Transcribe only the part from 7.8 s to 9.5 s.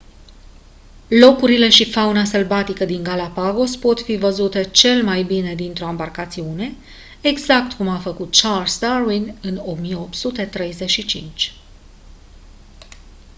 a făcut charles darwin